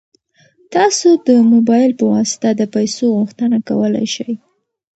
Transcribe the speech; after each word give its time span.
تاسو 0.73 1.07
د 1.27 1.29
موبایل 1.51 1.91
په 1.99 2.05
واسطه 2.13 2.49
د 2.53 2.61
پيسو 2.75 3.05
غوښتنه 3.17 3.57
کولی 3.69 4.05
شئ. 4.15 4.33